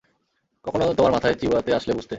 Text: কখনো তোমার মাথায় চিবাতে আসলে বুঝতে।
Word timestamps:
কখনো 0.65 0.83
তোমার 0.93 1.11
মাথায় 1.11 1.35
চিবাতে 1.35 1.69
আসলে 1.73 1.93
বুঝতে। 1.93 2.09